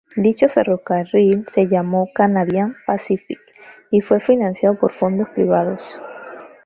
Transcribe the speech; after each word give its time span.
Dicho 0.15 0.49
ferrocarril 0.49 1.45
se 1.45 1.67
llamó 1.67 2.09
"Canadian 2.11 2.75
Pacific", 2.87 3.37
y 3.91 4.01
fue 4.01 4.19
financiado 4.19 4.75
por 4.79 4.93
fondos 4.93 5.29
privados. 5.29 6.01